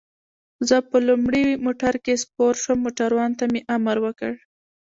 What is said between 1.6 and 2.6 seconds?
موټر کې سپور